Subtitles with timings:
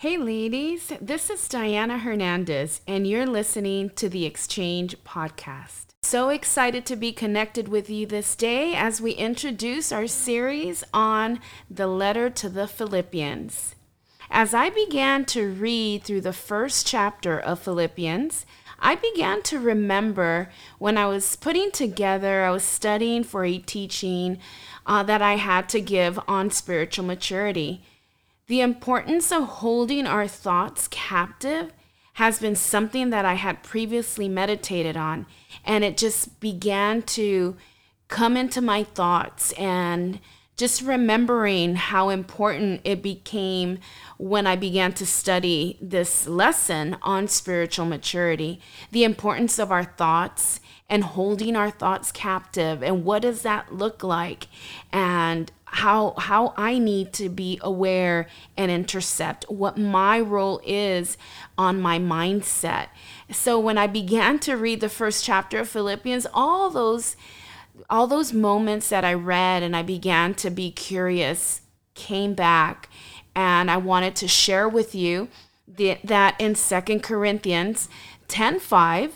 [0.00, 5.86] Hey, ladies, this is Diana Hernandez, and you're listening to the Exchange Podcast.
[6.02, 11.40] So excited to be connected with you this day as we introduce our series on
[11.70, 13.74] the letter to the Philippians.
[14.30, 18.44] As I began to read through the first chapter of Philippians,
[18.78, 24.40] I began to remember when I was putting together, I was studying for a teaching
[24.84, 27.82] uh, that I had to give on spiritual maturity.
[28.46, 31.72] The importance of holding our thoughts captive
[32.14, 35.26] has been something that I had previously meditated on,
[35.64, 37.56] and it just began to
[38.08, 40.20] come into my thoughts and
[40.56, 43.78] just remembering how important it became
[44.16, 48.60] when I began to study this lesson on spiritual maturity,
[48.90, 54.02] the importance of our thoughts and holding our thoughts captive and what does that look
[54.02, 54.46] like?
[54.90, 61.18] And how how I need to be aware and intercept what my role is
[61.58, 62.88] on my mindset.
[63.30, 67.16] So when I began to read the first chapter of Philippians, all those
[67.90, 71.60] all those moments that I read and I began to be curious
[71.94, 72.88] came back
[73.34, 75.28] and I wanted to share with you
[75.68, 77.88] the, that in Second Corinthians
[78.28, 79.12] 10:5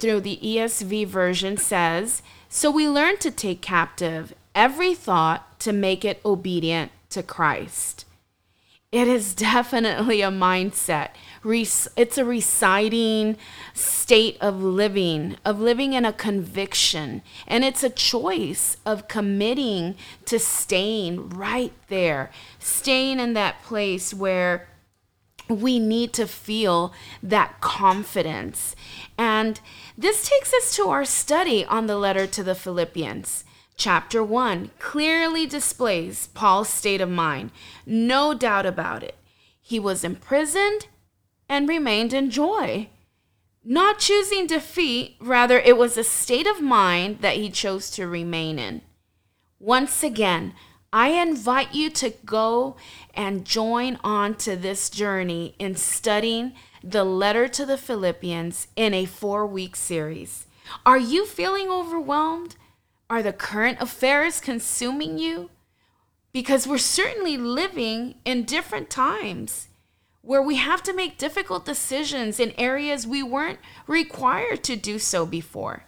[0.00, 6.04] through the ESV version says, "So we learn to take captive every thought to make
[6.04, 8.04] it obedient to Christ.
[8.92, 11.10] It is definitely a mindset.
[11.44, 13.36] It's a reciting
[13.74, 17.22] state of living, of living in a conviction.
[17.46, 24.68] And it's a choice of committing to staying right there, staying in that place where
[25.48, 26.92] we need to feel
[27.22, 28.76] that confidence.
[29.18, 29.60] And
[29.98, 33.44] this takes us to our study on the letter to the Philippians.
[33.76, 37.50] Chapter 1 clearly displays Paul's state of mind.
[37.86, 39.16] No doubt about it.
[39.60, 40.86] He was imprisoned
[41.48, 42.88] and remained in joy.
[43.64, 48.58] Not choosing defeat, rather, it was a state of mind that he chose to remain
[48.58, 48.82] in.
[49.60, 50.54] Once again,
[50.92, 52.76] I invite you to go
[53.14, 59.06] and join on to this journey in studying the letter to the Philippians in a
[59.06, 60.46] four week series.
[60.84, 62.56] Are you feeling overwhelmed?
[63.12, 65.50] Are the current affairs consuming you?
[66.32, 69.68] Because we're certainly living in different times
[70.22, 75.26] where we have to make difficult decisions in areas we weren't required to do so
[75.26, 75.84] before.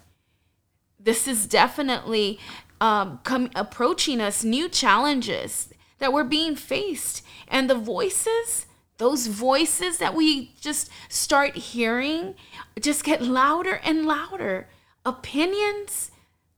[1.00, 2.38] This is definitely
[2.78, 3.20] um,
[3.54, 5.70] approaching us new challenges
[6.00, 8.66] that we're being faced, and the voices,
[8.98, 12.34] those voices that we just start hearing,
[12.78, 14.68] just get louder and louder.
[15.06, 16.10] Opinions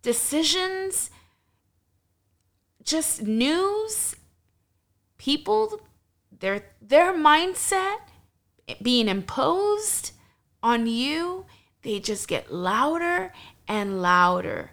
[0.06, 1.11] decisions,
[2.84, 4.15] just news,
[5.19, 5.81] people,
[6.31, 7.97] their their mindset
[8.81, 10.12] being imposed
[10.62, 11.45] on you,
[11.83, 13.33] they just get louder
[13.66, 14.71] and louder.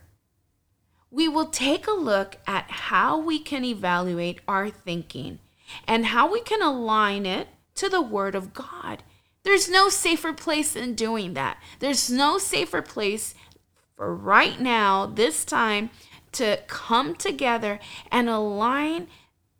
[1.10, 5.40] We will take a look at how we can evaluate our thinking
[5.88, 9.02] and how we can align it to the Word of God.
[9.42, 11.58] There's no safer place than doing that.
[11.80, 13.34] There's no safer place
[14.08, 15.90] right now, this time,
[16.34, 17.80] to come together
[18.12, 19.08] and align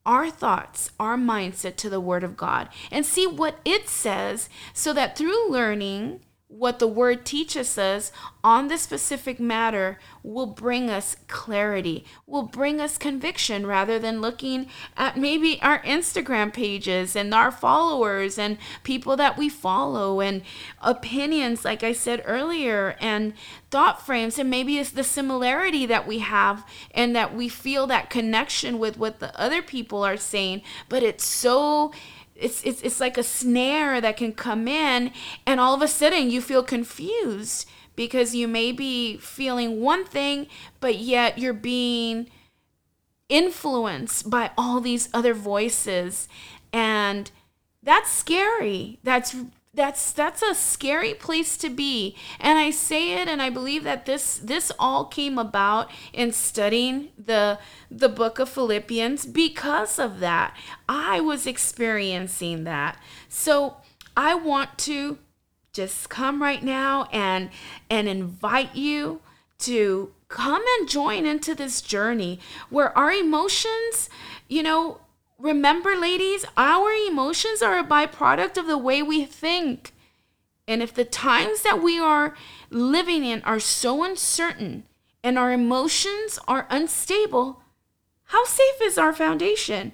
[0.06, 4.92] our thoughts, our mindset to the Word of God and see what it says so
[4.94, 6.22] that through learning,
[6.58, 8.12] what the word teaches us
[8.44, 14.68] on this specific matter will bring us clarity, will bring us conviction rather than looking
[14.96, 20.44] at maybe our Instagram pages and our followers and people that we follow and
[20.80, 23.34] opinions, like I said earlier, and
[23.72, 24.38] thought frames.
[24.38, 28.98] And maybe it's the similarity that we have and that we feel that connection with
[28.98, 31.92] what the other people are saying, but it's so
[32.36, 35.12] it's, it's it's like a snare that can come in
[35.46, 40.48] and all of a sudden you feel confused because you may be feeling one thing
[40.80, 42.28] but yet you're being
[43.34, 46.28] influenced by all these other voices.
[46.72, 47.32] And
[47.82, 49.00] that's scary.
[49.04, 49.36] That's
[49.74, 52.16] that's that's a scary place to be.
[52.40, 57.10] And i say it and i believe that this this all came about in studying
[57.18, 57.60] the
[57.90, 59.26] the book of philippians.
[59.26, 60.56] Because of that
[60.88, 63.00] i was experiencing that.
[63.28, 63.78] So
[64.16, 65.18] i want to
[65.74, 67.50] just come right now and
[67.90, 69.22] and invite you
[69.58, 72.40] to come and join into this journey
[72.70, 74.10] where our emotions
[74.48, 75.00] you know
[75.44, 79.92] Remember, ladies, our emotions are a byproduct of the way we think.
[80.70, 82.34] And if the times that we are
[82.70, 84.86] living in are so uncertain
[85.22, 87.62] and our emotions are unstable,
[88.28, 89.92] how safe is our foundation,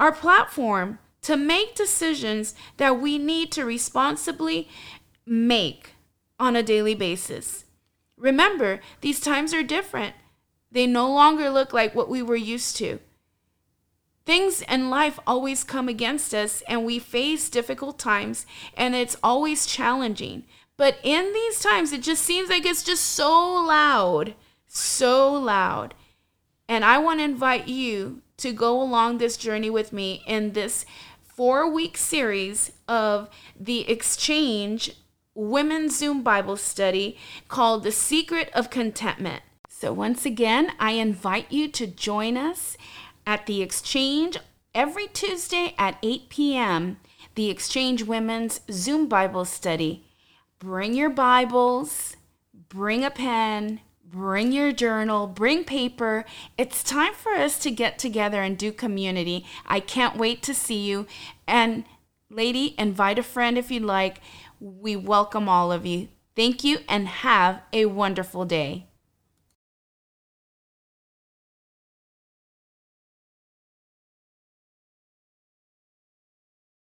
[0.00, 4.68] our platform, to make decisions that we need to responsibly
[5.24, 5.92] make
[6.40, 7.66] on a daily basis.
[8.16, 10.16] Remember, these times are different.
[10.72, 12.98] They no longer look like what we were used to.
[14.28, 18.44] Things in life always come against us, and we face difficult times,
[18.76, 20.44] and it's always challenging.
[20.76, 24.34] But in these times, it just seems like it's just so loud,
[24.66, 25.94] so loud.
[26.68, 30.84] And I want to invite you to go along this journey with me in this
[31.22, 34.90] four week series of the Exchange
[35.34, 37.16] Women's Zoom Bible Study
[37.48, 39.42] called The Secret of Contentment.
[39.70, 42.76] So, once again, I invite you to join us
[43.28, 44.38] at the Exchange
[44.74, 46.98] every Tuesday at 8 p.m.
[47.34, 50.06] The Exchange Women's Zoom Bible Study.
[50.58, 52.16] Bring your Bibles,
[52.70, 56.24] bring a pen, bring your journal, bring paper.
[56.56, 59.44] It's time for us to get together and do community.
[59.66, 61.06] I can't wait to see you.
[61.46, 61.84] And,
[62.30, 64.22] lady, invite a friend if you'd like.
[64.58, 66.08] We welcome all of you.
[66.34, 68.87] Thank you and have a wonderful day.